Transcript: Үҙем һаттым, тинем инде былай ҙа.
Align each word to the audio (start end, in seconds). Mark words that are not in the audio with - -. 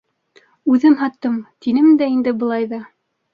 Үҙем 0.75 0.95
һаттым, 1.01 1.35
тинем 1.67 1.91
инде 2.07 2.35
былай 2.41 2.67
ҙа. 2.75 2.81